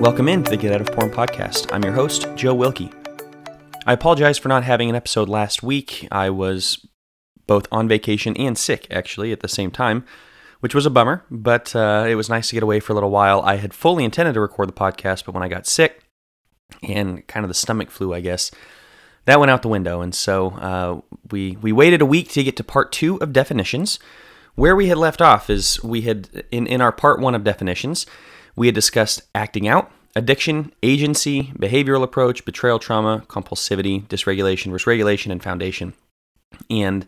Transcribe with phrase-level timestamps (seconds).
[0.00, 1.70] Welcome in to the Get Out of Porn podcast.
[1.74, 2.90] I'm your host, Joe Wilkie.
[3.84, 6.08] I apologize for not having an episode last week.
[6.10, 6.86] I was
[7.46, 10.06] both on vacation and sick, actually, at the same time,
[10.60, 13.10] which was a bummer, but uh, it was nice to get away for a little
[13.10, 13.42] while.
[13.42, 16.02] I had fully intended to record the podcast, but when I got sick
[16.82, 18.50] and kind of the stomach flu, I guess,
[19.26, 20.00] that went out the window.
[20.00, 23.98] And so uh, we, we waited a week to get to part two of definitions.
[24.54, 28.06] Where we had left off is we had, in, in our part one of definitions,
[28.56, 35.30] we had discussed acting out, addiction, agency, behavioral approach, betrayal trauma, compulsivity, dysregulation, risk regulation,
[35.30, 35.94] and foundation.
[36.68, 37.06] And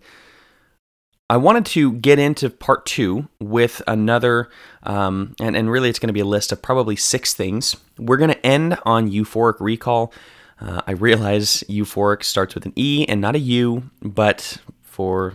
[1.29, 4.51] I wanted to get into part two with another,
[4.83, 7.77] um, and, and really it's going to be a list of probably six things.
[7.99, 10.13] We're going to end on euphoric recall.
[10.61, 15.31] Uh, I realize euphoric starts with an E and not a U, but for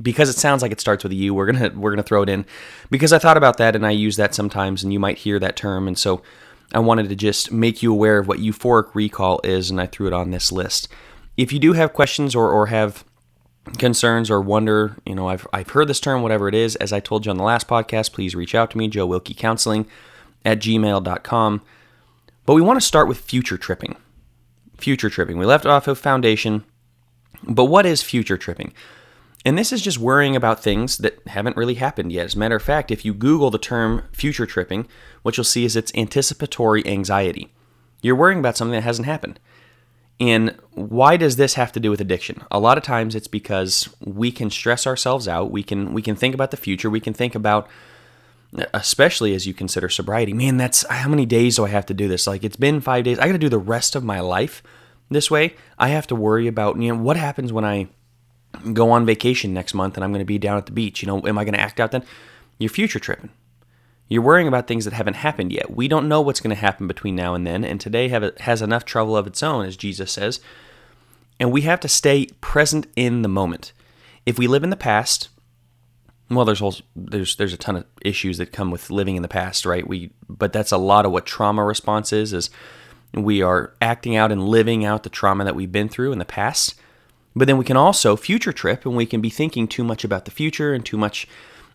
[0.00, 1.34] because it sounds like it starts with a U.
[1.34, 2.46] We're gonna we're gonna throw it in
[2.88, 5.56] because I thought about that and I use that sometimes, and you might hear that
[5.56, 6.22] term, and so
[6.72, 10.06] I wanted to just make you aware of what euphoric recall is, and I threw
[10.06, 10.88] it on this list.
[11.36, 13.04] If you do have questions or or have
[13.78, 17.00] concerns or wonder, you know, I've I've heard this term, whatever it is, as I
[17.00, 19.86] told you on the last podcast, please reach out to me, Joe Wilkie Counseling
[20.44, 21.62] at gmail.com.
[22.44, 23.96] But we want to start with future tripping.
[24.78, 25.38] Future tripping.
[25.38, 26.64] We left off of foundation
[27.44, 28.72] but what is future tripping?
[29.44, 32.26] And this is just worrying about things that haven't really happened yet.
[32.26, 34.86] As a matter of fact, if you Google the term future tripping,
[35.22, 37.52] what you'll see is it's anticipatory anxiety.
[38.02, 39.40] You're worrying about something that hasn't happened.
[40.20, 42.42] And why does this have to do with addiction?
[42.52, 45.50] A lot of times it's because we can stress ourselves out.
[45.50, 46.88] We can we can think about the future.
[46.88, 47.68] We can think about
[48.74, 50.32] especially as you consider sobriety.
[50.34, 52.26] Man, that's how many days do I have to do this?
[52.26, 53.18] Like it's been 5 days.
[53.18, 54.62] I got to do the rest of my life
[55.12, 57.88] this way, I have to worry about, you know, what happens when I
[58.72, 61.02] go on vacation next month and I'm going to be down at the beach?
[61.02, 62.04] You know, am I going to act out then?
[62.58, 63.30] You're future tripping.
[64.08, 65.74] You're worrying about things that haven't happened yet.
[65.74, 68.84] We don't know what's going to happen between now and then, and today has enough
[68.84, 70.40] trouble of its own, as Jesus says.
[71.40, 73.72] And we have to stay present in the moment.
[74.26, 75.30] If we live in the past,
[76.30, 79.64] well, there's there's there's a ton of issues that come with living in the past,
[79.64, 79.86] right?
[79.86, 82.32] We but that's a lot of what trauma response is.
[82.32, 82.50] Is
[83.14, 86.24] we are acting out and living out the trauma that we've been through in the
[86.24, 86.74] past.
[87.34, 90.24] But then we can also future trip and we can be thinking too much about
[90.24, 91.26] the future and too much,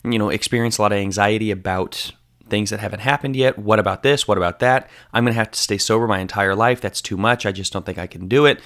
[0.04, 2.12] you know, experience a lot of anxiety about
[2.48, 3.58] things that haven't happened yet.
[3.58, 4.28] What about this?
[4.28, 4.90] What about that?
[5.14, 6.80] I'm going to have to stay sober my entire life.
[6.80, 7.46] That's too much.
[7.46, 8.62] I just don't think I can do it.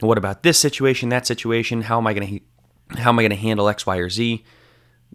[0.00, 1.82] What about this situation, that situation?
[1.82, 4.44] How am I going to how am I going to handle X, Y, or Z?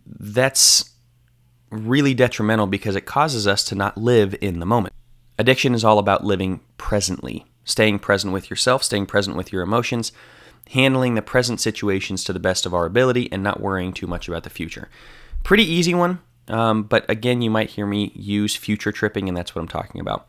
[0.05, 0.93] That's
[1.69, 4.93] really detrimental because it causes us to not live in the moment.
[5.37, 10.11] Addiction is all about living presently, staying present with yourself, staying present with your emotions,
[10.71, 14.27] handling the present situations to the best of our ability, and not worrying too much
[14.27, 14.89] about the future.
[15.43, 19.55] Pretty easy one, um, but again, you might hear me use future tripping, and that's
[19.55, 20.27] what I'm talking about.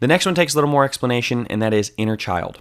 [0.00, 2.60] The next one takes a little more explanation, and that is inner child.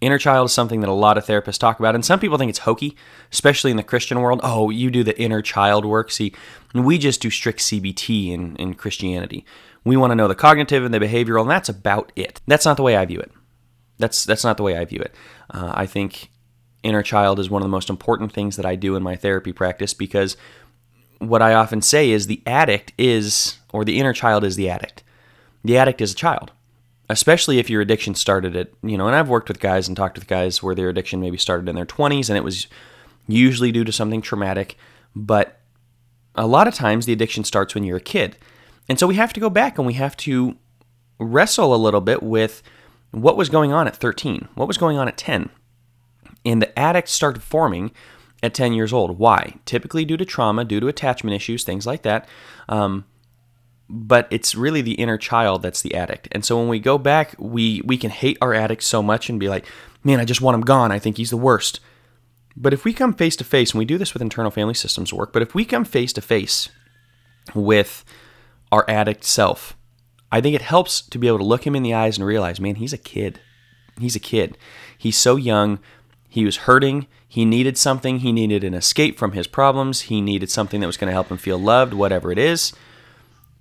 [0.00, 2.50] Inner child is something that a lot of therapists talk about, and some people think
[2.50, 2.96] it's hokey,
[3.32, 4.40] especially in the Christian world.
[4.42, 6.10] Oh, you do the inner child work.
[6.10, 6.34] See,
[6.74, 9.44] we just do strict CBT in, in Christianity.
[9.84, 12.40] We want to know the cognitive and the behavioral, and that's about it.
[12.46, 13.32] That's not the way I view it.
[13.98, 15.14] That's that's not the way I view it.
[15.50, 16.30] Uh, I think
[16.82, 19.52] inner child is one of the most important things that I do in my therapy
[19.52, 20.36] practice because
[21.18, 25.02] what I often say is the addict is, or the inner child is the addict.
[25.64, 26.52] The addict is a child,
[27.08, 30.16] especially if your addiction started at, you know, and I've worked with guys and talked
[30.16, 32.66] with guys where their addiction maybe started in their 20s and it was
[33.26, 34.76] usually due to something traumatic,
[35.14, 35.60] but
[36.34, 38.36] a lot of times the addiction starts when you're a kid.
[38.88, 40.56] And so we have to go back and we have to
[41.18, 42.62] wrestle a little bit with
[43.22, 45.48] what was going on at 13, what was going on at 10.
[46.44, 47.90] And the addict started forming
[48.42, 49.18] at 10 years old.
[49.18, 49.54] Why?
[49.64, 52.28] Typically due to trauma, due to attachment issues, things like that.
[52.68, 53.06] Um,
[53.88, 56.28] but it's really the inner child that's the addict.
[56.32, 59.38] And so when we go back, we we can hate our addict so much and
[59.38, 59.64] be like,
[60.02, 60.90] "Man, I just want him gone.
[60.90, 61.78] I think he's the worst."
[62.56, 65.12] But if we come face to face, and we do this with internal family systems
[65.12, 66.68] work, but if we come face to face
[67.54, 68.04] with
[68.72, 69.75] our addict self.
[70.36, 72.60] I think it helps to be able to look him in the eyes and realize,
[72.60, 73.40] man, he's a kid.
[73.98, 74.58] He's a kid.
[74.98, 75.78] He's so young.
[76.28, 77.06] He was hurting.
[77.26, 78.18] He needed something.
[78.18, 80.02] He needed an escape from his problems.
[80.02, 82.74] He needed something that was going to help him feel loved, whatever it is.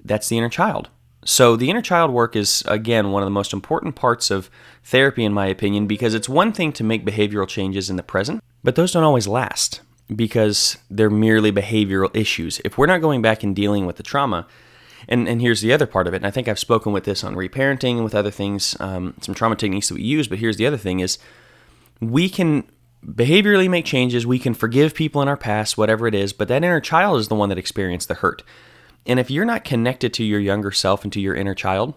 [0.04, 0.90] That's the inner child.
[1.24, 4.50] So, the inner child work is, again, one of the most important parts of
[4.84, 8.44] therapy, in my opinion, because it's one thing to make behavioral changes in the present,
[8.66, 9.80] but those don't always last
[10.14, 12.60] because they're merely behavioral issues.
[12.66, 14.46] If we're not going back and dealing with the trauma,
[15.08, 16.18] and and here's the other part of it.
[16.18, 19.36] And I think I've spoken with this on reparenting and with other things, um, some
[19.36, 20.28] trauma techniques that we use.
[20.28, 21.18] But here's the other thing: is
[22.00, 22.64] we can
[23.06, 24.26] behaviorally make changes.
[24.26, 26.34] We can forgive people in our past, whatever it is.
[26.34, 28.44] But that inner child is the one that experienced the hurt.
[29.06, 31.94] And if you're not connected to your younger self and to your inner child,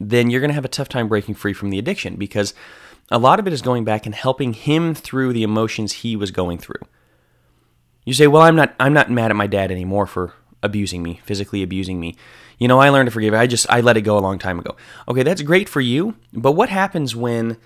[0.00, 2.54] then you're going to have a tough time breaking free from the addiction because
[3.10, 6.30] a lot of it is going back and helping him through the emotions he was
[6.30, 6.80] going through.
[8.04, 11.20] You say, "Well, I'm not I'm not mad at my dad anymore for abusing me,
[11.24, 12.16] physically abusing me.
[12.58, 13.34] You know, I learned to forgive.
[13.34, 14.76] I just I let it go a long time ago."
[15.08, 17.56] Okay, that's great for you, but what happens when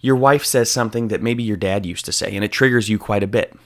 [0.00, 2.98] your wife says something that maybe your dad used to say and it triggers you
[2.98, 3.56] quite a bit?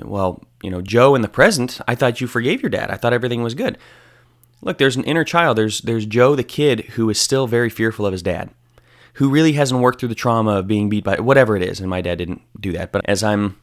[0.00, 2.90] Well, you know, Joe in the present, I thought you forgave your dad.
[2.90, 3.78] I thought everything was good.
[4.60, 5.58] Look, there's an inner child.
[5.58, 8.50] There's there's Joe the kid who is still very fearful of his dad.
[9.14, 11.90] Who really hasn't worked through the trauma of being beat by whatever it is, and
[11.90, 12.92] my dad didn't do that.
[12.92, 13.56] But as I'm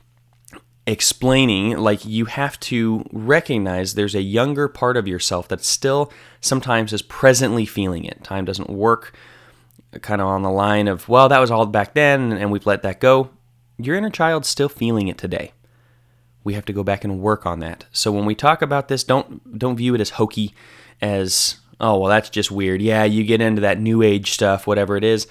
[0.89, 6.91] explaining like you have to recognize there's a younger part of yourself that still sometimes
[6.91, 8.23] is presently feeling it.
[8.23, 9.15] Time doesn't work
[10.01, 12.81] kind of on the line of well that was all back then and we've let
[12.81, 13.29] that go.
[13.77, 15.51] Your inner child's still feeling it today.
[16.43, 17.85] We have to go back and work on that.
[17.91, 20.55] So when we talk about this don't don't view it as hokey
[21.03, 22.81] as oh well that's just weird.
[22.81, 25.27] Yeah you get into that new age stuff whatever it is.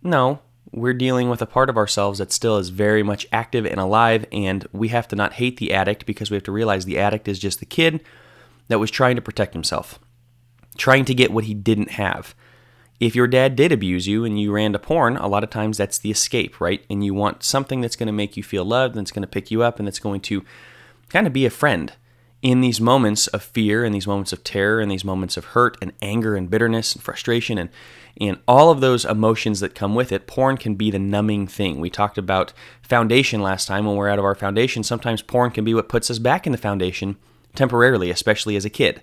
[0.00, 0.38] No
[0.76, 4.26] we're dealing with a part of ourselves that still is very much active and alive,
[4.30, 7.26] and we have to not hate the addict because we have to realize the addict
[7.26, 8.00] is just the kid
[8.68, 9.98] that was trying to protect himself,
[10.76, 12.34] trying to get what he didn't have.
[13.00, 15.78] If your dad did abuse you and you ran to porn, a lot of times
[15.78, 16.84] that's the escape, right?
[16.90, 19.50] And you want something that's going to make you feel loved, that's going to pick
[19.50, 20.44] you up, and that's going to
[21.08, 21.94] kind of be a friend
[22.42, 25.76] in these moments of fear, in these moments of terror, in these moments of hurt
[25.80, 27.70] and anger and bitterness and frustration and
[28.18, 31.80] and all of those emotions that come with it, porn can be the numbing thing.
[31.80, 34.82] We talked about foundation last time when we're out of our foundation.
[34.82, 37.18] Sometimes porn can be what puts us back in the foundation
[37.54, 39.02] temporarily, especially as a kid.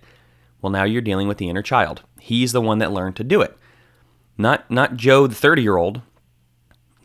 [0.63, 2.01] Well, now you're dealing with the inner child.
[2.19, 3.55] He's the one that learned to do it.
[4.35, 6.01] Not not Joe the 30-year-old,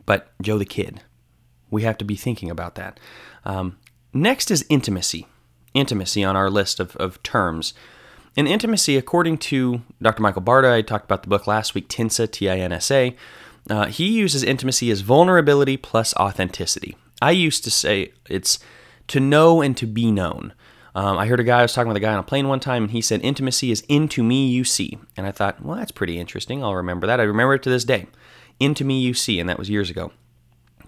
[0.06, 1.02] but Joe the kid.
[1.70, 2.98] We have to be thinking about that.
[3.44, 3.76] Um,
[4.14, 5.26] next is intimacy.
[5.78, 7.74] Intimacy on our list of, of terms.
[8.36, 10.22] In intimacy, according to Dr.
[10.22, 13.16] Michael Barta, I talked about the book last week, TINSA, T I N S A,
[13.68, 16.96] uh, he uses intimacy as vulnerability plus authenticity.
[17.20, 18.58] I used to say it's
[19.08, 20.54] to know and to be known.
[20.94, 22.60] Um, I heard a guy, I was talking with a guy on a plane one
[22.60, 24.98] time, and he said, Intimacy is into me you see.
[25.16, 26.62] And I thought, well, that's pretty interesting.
[26.62, 27.20] I'll remember that.
[27.20, 28.06] I remember it to this day.
[28.58, 30.12] Into me you see, and that was years ago.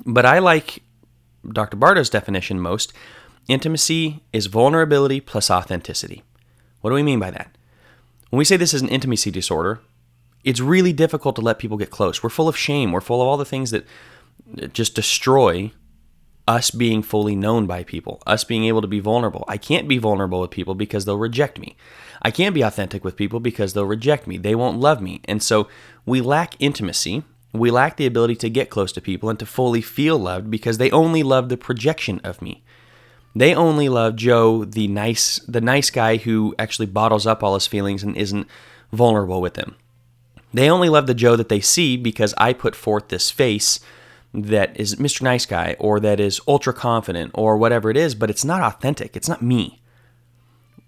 [0.04, 0.82] But I like
[1.52, 1.76] Dr.
[1.76, 2.92] Barta's definition most.
[3.50, 6.22] Intimacy is vulnerability plus authenticity.
[6.82, 7.58] What do we mean by that?
[8.28, 9.80] When we say this is an intimacy disorder,
[10.44, 12.22] it's really difficult to let people get close.
[12.22, 12.92] We're full of shame.
[12.92, 13.88] We're full of all the things that
[14.72, 15.72] just destroy
[16.46, 19.44] us being fully known by people, us being able to be vulnerable.
[19.48, 21.76] I can't be vulnerable with people because they'll reject me.
[22.22, 24.38] I can't be authentic with people because they'll reject me.
[24.38, 25.22] They won't love me.
[25.24, 25.66] And so
[26.06, 27.24] we lack intimacy.
[27.52, 30.78] We lack the ability to get close to people and to fully feel loved because
[30.78, 32.62] they only love the projection of me.
[33.34, 37.66] They only love Joe, the nice the nice guy who actually bottles up all his
[37.66, 38.48] feelings and isn't
[38.92, 39.76] vulnerable with them.
[40.52, 43.78] They only love the Joe that they see because I put forth this face
[44.34, 45.22] that is Mr.
[45.22, 49.16] Nice Guy or that is ultra confident or whatever it is, but it's not authentic.
[49.16, 49.80] It's not me.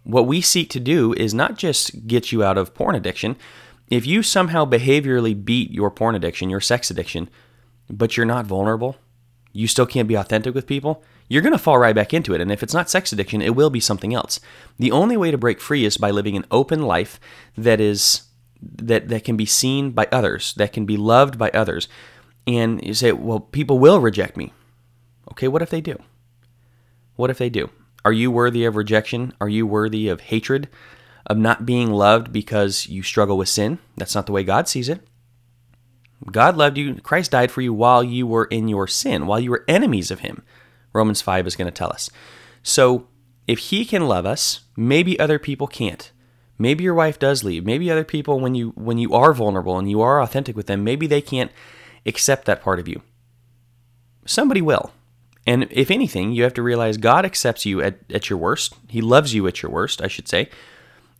[0.04, 3.36] What we seek to do is not just get you out of porn addiction.
[3.88, 7.28] If you somehow behaviorally beat your porn addiction, your sex addiction,
[7.88, 8.96] but you're not vulnerable,
[9.52, 12.42] you still can't be authentic with people, you're going to fall right back into it.
[12.42, 14.38] And if it's not sex addiction, it will be something else.
[14.76, 17.18] The only way to break free is by living an open life
[17.56, 18.24] that is
[18.60, 21.88] that that can be seen by others, that can be loved by others.
[22.46, 24.52] And you say, "Well, people will reject me."
[25.30, 25.96] Okay, what if they do?
[27.16, 27.70] What if they do?
[28.04, 29.32] Are you worthy of rejection?
[29.40, 30.68] Are you worthy of hatred?
[31.24, 33.78] Of not being loved because you struggle with sin?
[33.96, 35.00] That's not the way God sees it.
[36.30, 36.96] God loved you.
[36.96, 40.20] Christ died for you while you were in your sin, while you were enemies of
[40.20, 40.42] Him.
[40.92, 42.10] Romans 5 is going to tell us.
[42.62, 43.08] So,
[43.46, 46.10] if He can love us, maybe other people can't.
[46.58, 47.64] Maybe your wife does leave.
[47.64, 50.84] Maybe other people, when you when you are vulnerable and you are authentic with them,
[50.84, 51.50] maybe they can't
[52.06, 53.02] accept that part of you.
[54.26, 54.92] Somebody will.
[55.46, 58.74] And if anything, you have to realize God accepts you at, at your worst.
[58.88, 60.48] He loves you at your worst, I should say.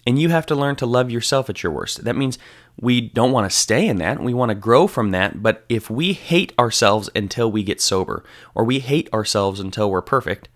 [0.06, 2.04] And you have to learn to love yourself at your worst.
[2.04, 2.38] That means
[2.80, 4.20] we don't want to stay in that.
[4.20, 5.42] We want to grow from that.
[5.42, 10.02] But if we hate ourselves until we get sober, or we hate ourselves until we're
[10.02, 10.48] perfect,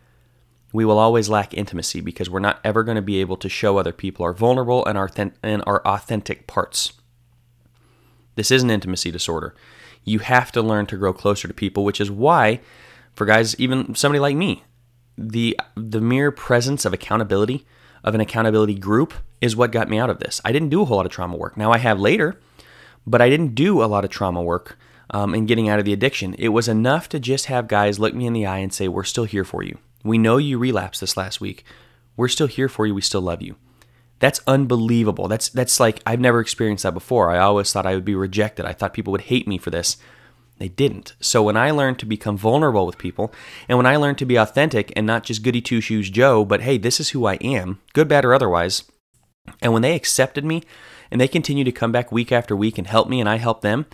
[0.72, 3.78] we will always lack intimacy because we're not ever going to be able to show
[3.78, 5.10] other people our vulnerable and our,
[5.42, 6.92] and our authentic parts.
[8.34, 9.54] This is an intimacy disorder.
[10.04, 12.60] You have to learn to grow closer to people, which is why,
[13.14, 14.64] for guys, even somebody like me,
[15.16, 17.66] the the mere presence of accountability
[18.06, 20.40] of an accountability group is what got me out of this.
[20.44, 21.56] I didn't do a whole lot of trauma work.
[21.56, 22.40] Now I have later,
[23.06, 24.78] but I didn't do a lot of trauma work
[25.10, 26.34] um, in getting out of the addiction.
[26.38, 29.04] It was enough to just have guys look me in the eye and say, We're
[29.04, 29.78] still here for you.
[30.04, 31.64] We know you relapsed this last week.
[32.16, 32.94] We're still here for you.
[32.94, 33.56] We still love you.
[34.18, 35.28] That's unbelievable.
[35.28, 37.30] That's that's like I've never experienced that before.
[37.30, 38.64] I always thought I would be rejected.
[38.64, 39.98] I thought people would hate me for this.
[40.58, 41.14] They didn't.
[41.20, 43.32] So when I learned to become vulnerable with people,
[43.68, 46.62] and when I learned to be authentic and not just goody two shoes Joe, but
[46.62, 48.84] hey, this is who I am, good, bad, or otherwise,
[49.60, 50.62] and when they accepted me
[51.10, 53.60] and they continue to come back week after week and help me and I help
[53.60, 53.86] them,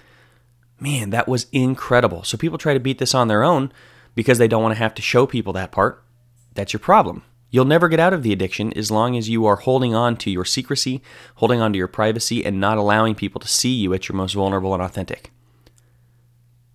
[0.80, 2.24] man, that was incredible.
[2.24, 3.72] So people try to beat this on their own
[4.14, 6.02] because they don't want to have to show people that part.
[6.54, 7.24] That's your problem.
[7.50, 10.30] You'll never get out of the addiction as long as you are holding on to
[10.30, 11.02] your secrecy,
[11.34, 14.32] holding on to your privacy, and not allowing people to see you at your most
[14.32, 15.31] vulnerable and authentic.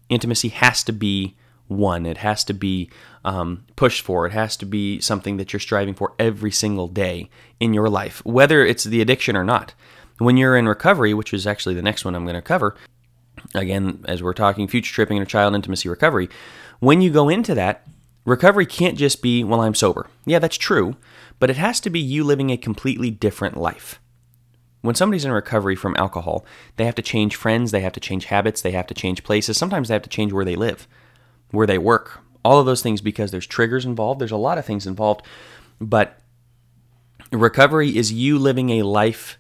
[0.10, 1.36] Intimacy has to be
[1.68, 2.06] one.
[2.06, 2.90] It has to be
[3.26, 4.26] um, pushed for.
[4.26, 8.24] It has to be something that you're striving for every single day in your life,
[8.26, 9.74] whether it's the addiction or not.
[10.18, 12.76] When you're in recovery, which is actually the next one I'm going to cover,
[13.54, 16.30] again, as we're talking future tripping and child intimacy recovery,
[16.80, 17.86] when you go into that,
[18.28, 20.08] Recovery can't just be, well, I'm sober.
[20.26, 20.98] Yeah, that's true,
[21.40, 24.02] but it has to be you living a completely different life.
[24.88, 26.46] When somebody's in recovery from alcohol,
[26.78, 29.58] they have to change friends, they have to change habits, they have to change places.
[29.58, 30.88] Sometimes they have to change where they live,
[31.52, 32.22] where they work.
[32.46, 35.24] All of those things because there's triggers involved, there's a lot of things involved.
[35.82, 36.18] But
[37.34, 39.38] recovery is you living a life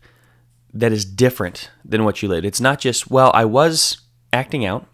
[0.73, 2.45] that is different than what you lived.
[2.45, 4.01] It's not just, well, I was
[4.33, 4.85] acting out,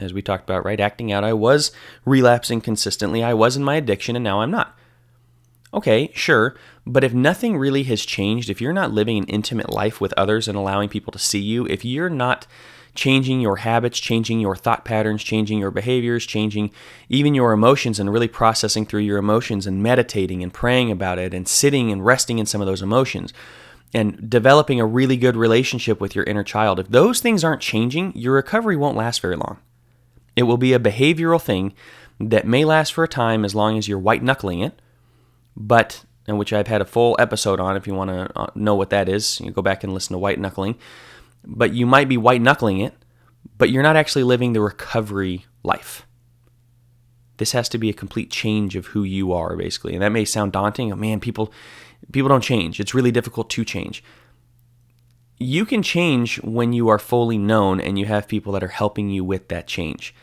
[0.00, 0.80] as we talked about, right?
[0.80, 1.70] Acting out, I was
[2.06, 3.22] relapsing consistently.
[3.22, 4.74] I was in my addiction, and now I'm not.
[5.74, 6.56] Okay, sure,
[6.88, 10.48] but if nothing really has changed, if you're not living an intimate life with others
[10.48, 12.46] and allowing people to see you, if you're not
[12.94, 16.70] changing your habits, changing your thought patterns, changing your behaviors, changing
[17.10, 21.34] even your emotions, and really processing through your emotions and meditating and praying about it
[21.34, 23.34] and sitting and resting in some of those emotions
[23.92, 28.12] and developing a really good relationship with your inner child, if those things aren't changing,
[28.16, 29.58] your recovery won't last very long.
[30.36, 31.74] It will be a behavioral thing
[32.18, 34.80] that may last for a time as long as you're white knuckling it,
[35.54, 37.76] but and which I've had a full episode on.
[37.76, 40.18] If you want to uh, know what that is, you go back and listen to
[40.18, 40.76] white knuckling.
[41.44, 42.94] But you might be white knuckling it,
[43.56, 46.06] but you're not actually living the recovery life.
[47.38, 49.94] This has to be a complete change of who you are, basically.
[49.94, 50.92] And that may sound daunting.
[50.92, 51.52] Oh, man, people
[52.12, 52.78] people don't change.
[52.78, 54.04] It's really difficult to change.
[55.38, 59.08] You can change when you are fully known and you have people that are helping
[59.08, 60.14] you with that change.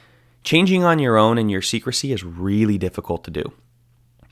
[0.44, 3.54] Changing on your own in your secrecy is really difficult to do.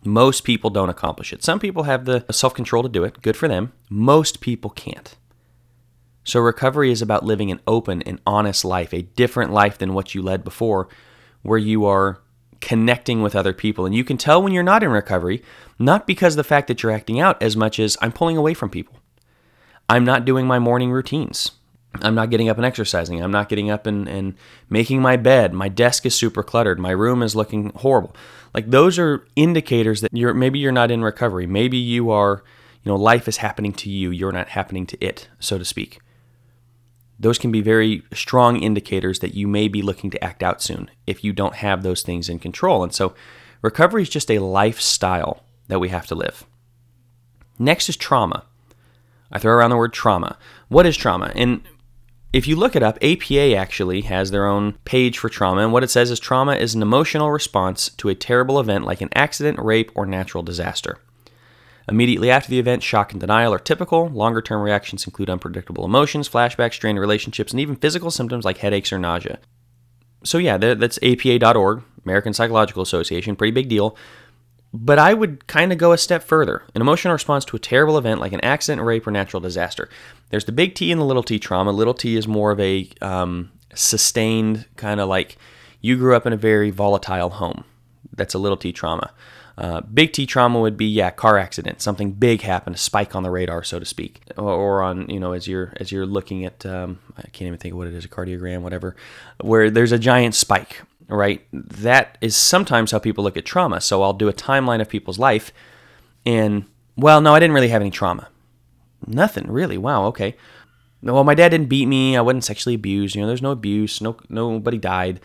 [0.05, 1.43] Most people don't accomplish it.
[1.43, 3.21] Some people have the self control to do it.
[3.21, 3.73] Good for them.
[3.89, 5.15] Most people can't.
[6.23, 10.15] So, recovery is about living an open and honest life, a different life than what
[10.15, 10.87] you led before,
[11.41, 12.21] where you are
[12.61, 13.85] connecting with other people.
[13.85, 15.43] And you can tell when you're not in recovery,
[15.77, 18.69] not because the fact that you're acting out as much as I'm pulling away from
[18.69, 18.99] people.
[19.89, 21.51] I'm not doing my morning routines.
[22.01, 23.21] I'm not getting up and exercising.
[23.21, 24.35] I'm not getting up and, and
[24.69, 25.53] making my bed.
[25.53, 26.79] My desk is super cluttered.
[26.79, 28.15] My room is looking horrible.
[28.53, 31.45] Like those are indicators that you're maybe you're not in recovery.
[31.45, 32.43] Maybe you are,
[32.83, 34.09] you know, life is happening to you.
[34.09, 35.99] You're not happening to it, so to speak.
[37.19, 40.89] Those can be very strong indicators that you may be looking to act out soon
[41.07, 42.83] if you don't have those things in control.
[42.83, 43.13] And so
[43.61, 46.45] recovery is just a lifestyle that we have to live.
[47.59, 48.45] Next is trauma.
[49.31, 50.37] I throw around the word trauma.
[50.67, 51.31] What is trauma?
[51.35, 51.61] And
[52.33, 55.83] if you look it up, APA actually has their own page for trauma, and what
[55.83, 59.59] it says is trauma is an emotional response to a terrible event like an accident,
[59.59, 60.97] rape, or natural disaster.
[61.87, 64.07] Immediately after the event, shock and denial are typical.
[64.09, 68.91] Longer term reactions include unpredictable emotions, flashbacks, strained relationships, and even physical symptoms like headaches
[68.91, 69.39] or nausea.
[70.23, 73.95] So, yeah, that's APA.org, American Psychological Association, pretty big deal.
[74.75, 77.97] But I would kind of go a step further an emotional response to a terrible
[77.97, 79.87] event like an accident, rape, or natural disaster.
[80.29, 81.71] There's the big T and the little t trauma.
[81.71, 85.37] Little t is more of a um, sustained kind of like
[85.81, 87.65] you grew up in a very volatile home.
[88.11, 89.11] That's a little t trauma.
[89.57, 93.21] Uh, big T trauma would be yeah, car accident, something big happened, a spike on
[93.21, 96.43] the radar, so to speak, or, or on you know as you're as you're looking
[96.43, 98.95] at um, I can't even think of what it is, a cardiogram, whatever,
[99.41, 100.81] where there's a giant spike
[101.17, 101.45] right?
[101.51, 103.81] That is sometimes how people look at trauma.
[103.81, 105.53] So I'll do a timeline of people's life
[106.25, 106.65] and,
[106.95, 108.29] well, no, I didn't really have any trauma.
[109.05, 109.77] Nothing really.
[109.77, 110.35] Wow, okay.
[111.01, 112.15] Well, my dad didn't beat me.
[112.15, 113.15] I wasn't sexually abused.
[113.15, 113.99] You know, there's no abuse.
[113.99, 115.19] No, nobody died.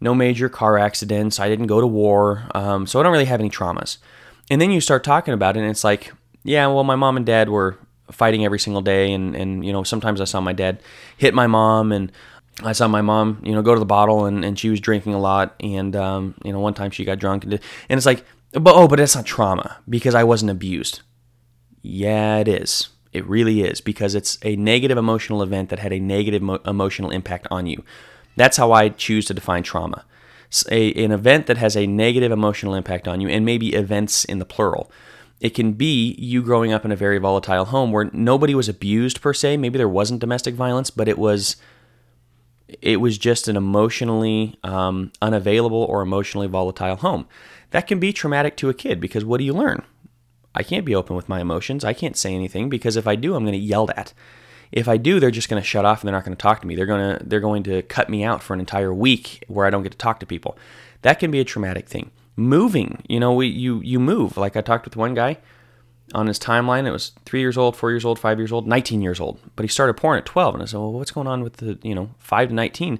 [0.00, 1.38] No major car accidents.
[1.38, 2.48] I didn't go to war.
[2.54, 3.98] Um, so I don't really have any traumas.
[4.50, 6.12] And then you start talking about it, and it's like,
[6.44, 7.76] yeah, well, my mom and dad were
[8.10, 10.80] fighting every single day, and and you know, sometimes I saw my dad
[11.18, 12.10] hit my mom, and
[12.62, 15.14] I saw my mom, you know, go to the bottle and, and she was drinking
[15.14, 15.54] a lot.
[15.60, 18.74] And, um, you know, one time she got drunk and, did, and it's like, but,
[18.74, 21.00] oh, but it's not trauma because I wasn't abused.
[21.82, 22.88] Yeah, it is.
[23.12, 27.10] It really is because it's a negative emotional event that had a negative mo- emotional
[27.10, 27.84] impact on you.
[28.36, 30.04] That's how I choose to define trauma.
[30.70, 34.38] A, an event that has a negative emotional impact on you, and maybe events in
[34.38, 34.90] the plural.
[35.40, 39.20] It can be you growing up in a very volatile home where nobody was abused
[39.20, 39.56] per se.
[39.58, 41.56] Maybe there wasn't domestic violence, but it was
[42.82, 47.26] it was just an emotionally um, unavailable or emotionally volatile home.
[47.70, 49.82] That can be traumatic to a kid because what do you learn?
[50.54, 51.84] I can't be open with my emotions.
[51.84, 54.12] I can't say anything because if I do, I'm going to yelled at.
[54.70, 56.60] If I do, they're just going to shut off and they're not going to talk
[56.60, 56.74] to me.
[56.74, 59.70] They're going to they're going to cut me out for an entire week where I
[59.70, 60.58] don't get to talk to people.
[61.02, 62.10] That can be a traumatic thing.
[62.36, 64.36] Moving, you know, we you you move.
[64.36, 65.38] Like I talked with one guy
[66.14, 66.86] on his timeline.
[66.86, 69.38] It was three years old, four years old, five years old, 19 years old.
[69.56, 70.54] But he started porn at 12.
[70.54, 72.98] And I said, well, what's going on with the, you know, five to 19?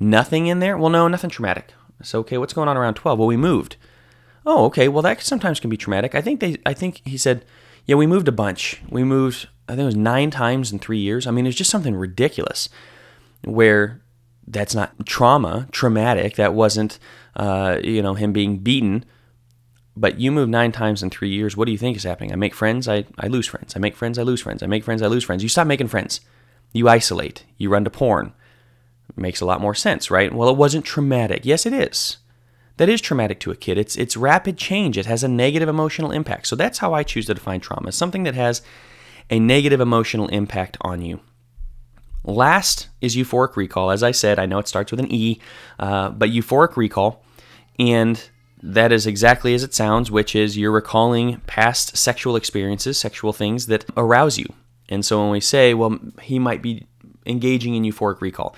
[0.00, 0.76] Nothing in there?
[0.76, 1.72] Well, no, nothing traumatic.
[2.02, 3.18] Said, okay, what's going on around 12?
[3.18, 3.76] Well, we moved.
[4.46, 4.88] Oh, okay.
[4.88, 6.14] Well, that sometimes can be traumatic.
[6.14, 7.44] I think they, I think he said,
[7.86, 8.80] yeah, we moved a bunch.
[8.88, 11.26] We moved, I think it was nine times in three years.
[11.26, 12.68] I mean, it's just something ridiculous
[13.44, 14.00] where
[14.46, 16.36] that's not trauma, traumatic.
[16.36, 16.98] That wasn't,
[17.36, 19.04] uh, you know, him being beaten
[19.98, 21.56] but you move nine times in three years.
[21.56, 22.32] What do you think is happening?
[22.32, 23.74] I make friends, I, I lose friends.
[23.74, 24.62] I make friends, I lose friends.
[24.62, 25.42] I make friends, I lose friends.
[25.42, 26.20] You stop making friends.
[26.72, 27.44] You isolate.
[27.56, 28.32] You run to porn.
[29.08, 30.32] It makes a lot more sense, right?
[30.32, 31.44] Well, it wasn't traumatic.
[31.44, 32.18] Yes, it is.
[32.76, 33.76] That is traumatic to a kid.
[33.76, 34.96] It's it's rapid change.
[34.96, 36.46] It has a negative emotional impact.
[36.46, 37.90] So that's how I choose to define trauma.
[37.90, 38.62] Something that has
[39.30, 41.20] a negative emotional impact on you.
[42.22, 43.90] Last is euphoric recall.
[43.90, 45.40] As I said, I know it starts with an E,
[45.80, 47.24] uh, but euphoric recall.
[47.78, 48.22] And
[48.62, 53.66] that is exactly as it sounds, which is you're recalling past sexual experiences, sexual things
[53.66, 54.46] that arouse you.
[54.88, 56.86] And so when we say, well, he might be
[57.26, 58.56] engaging in euphoric recall,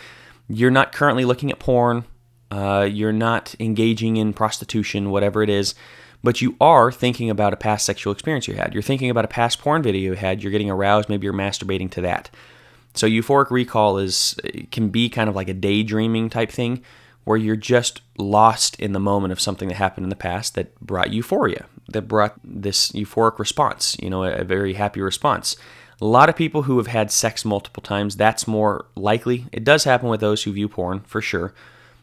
[0.48, 2.04] you're not currently looking at porn,
[2.50, 5.74] uh, you're not engaging in prostitution, whatever it is,
[6.22, 8.74] but you are thinking about a past sexual experience you had.
[8.74, 11.90] You're thinking about a past porn video you had, you're getting aroused, maybe you're masturbating
[11.92, 12.30] to that.
[12.94, 14.34] So euphoric recall is
[14.72, 16.82] can be kind of like a daydreaming type thing
[17.30, 20.74] where you're just lost in the moment of something that happened in the past that
[20.80, 25.54] brought euphoria, that brought this euphoric response, you know, a, very happy response.
[26.00, 29.46] A lot of people who have had sex multiple times, that's more likely.
[29.52, 31.54] It does happen with those who view porn, for sure.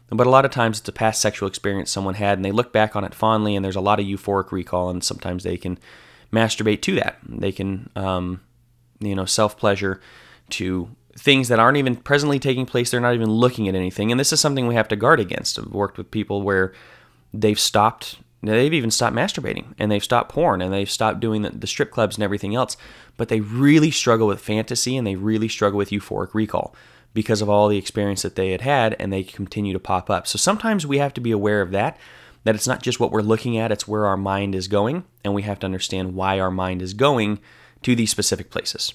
[0.08, 2.72] But a lot of times it's a past sexual experience someone had and they look
[2.72, 5.78] back on it fondly and there's a lot of euphoric recall and sometimes they can
[6.32, 7.18] masturbate to that.
[7.28, 8.40] They can, um,
[8.98, 10.00] you know, self pleasure
[10.50, 12.90] to things that aren't even presently taking place.
[12.90, 14.10] They're not even looking at anything.
[14.10, 15.58] And this is something we have to guard against.
[15.58, 16.72] I've worked with people where
[17.34, 21.50] they've stopped, they've even stopped masturbating and they've stopped porn and they've stopped doing the,
[21.50, 22.76] the strip clubs and everything else.
[23.16, 26.74] But they really struggle with fantasy and they really struggle with euphoric recall
[27.14, 30.26] because of all the experience that they had had and they continue to pop up.
[30.26, 31.98] So sometimes we have to be aware of that.
[32.44, 35.34] That it's not just what we're looking at, it's where our mind is going, and
[35.34, 37.40] we have to understand why our mind is going
[37.82, 38.94] to these specific places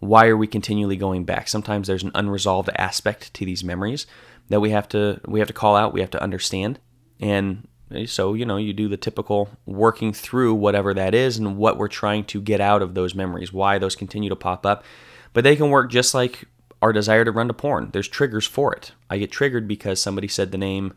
[0.00, 1.46] why are we continually going back?
[1.46, 4.06] Sometimes there's an unresolved aspect to these memories
[4.48, 6.80] that we have to we have to call out, we have to understand.
[7.20, 7.68] And
[8.06, 11.88] so, you know, you do the typical working through whatever that is and what we're
[11.88, 14.84] trying to get out of those memories, why those continue to pop up.
[15.32, 16.46] But they can work just like
[16.82, 17.90] our desire to run to porn.
[17.92, 18.92] There's triggers for it.
[19.10, 20.94] I get triggered because somebody said the name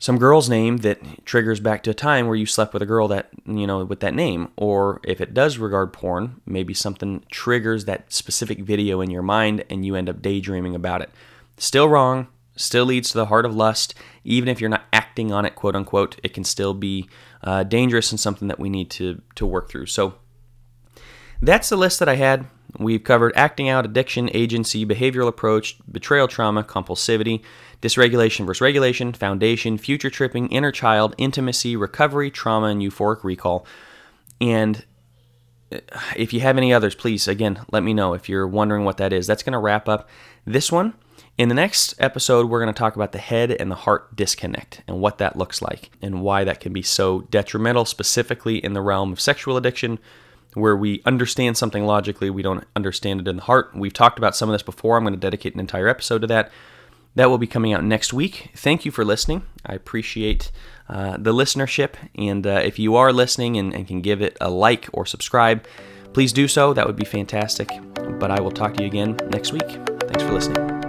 [0.00, 3.06] some girl's name that triggers back to a time where you slept with a girl
[3.08, 4.48] that, you know, with that name.
[4.56, 9.62] Or if it does regard porn, maybe something triggers that specific video in your mind
[9.68, 11.10] and you end up daydreaming about it.
[11.58, 13.94] Still wrong, still leads to the heart of lust.
[14.24, 17.06] Even if you're not acting on it, quote unquote, it can still be
[17.44, 19.86] uh, dangerous and something that we need to, to work through.
[19.86, 20.14] So
[21.42, 22.46] that's the list that I had.
[22.78, 27.42] We've covered acting out, addiction, agency, behavioral approach, betrayal trauma, compulsivity,
[27.82, 33.66] dysregulation versus regulation, foundation, future tripping, inner child, intimacy, recovery, trauma, and euphoric recall.
[34.40, 34.84] And
[35.72, 35.78] uh,
[36.16, 39.12] if you have any others, please, again, let me know if you're wondering what that
[39.12, 39.26] is.
[39.26, 40.08] That's going to wrap up
[40.44, 40.94] this one.
[41.38, 44.82] In the next episode, we're going to talk about the head and the heart disconnect
[44.86, 48.82] and what that looks like and why that can be so detrimental, specifically in the
[48.82, 49.98] realm of sexual addiction,
[50.54, 53.70] where we understand something logically, we don't understand it in the heart.
[53.74, 54.96] We've talked about some of this before.
[54.96, 56.50] I'm going to dedicate an entire episode to that.
[57.16, 58.50] That will be coming out next week.
[58.54, 59.42] Thank you for listening.
[59.66, 60.52] I appreciate
[60.88, 61.94] uh, the listenership.
[62.14, 65.64] And uh, if you are listening and, and can give it a like or subscribe,
[66.12, 66.72] please do so.
[66.72, 67.68] That would be fantastic.
[68.18, 69.68] But I will talk to you again next week.
[69.68, 70.79] Thanks for listening.